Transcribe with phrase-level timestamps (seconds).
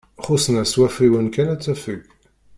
[0.25, 2.01] Xusen-as wafriwen kan ad tafeg.